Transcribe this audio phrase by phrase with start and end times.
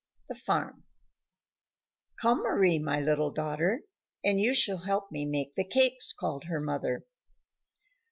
[0.29, 0.83] THE FARM
[2.21, 3.83] "COME, Mari, my little daughter,
[4.23, 7.05] and you shall help me make the cakes," called her mother.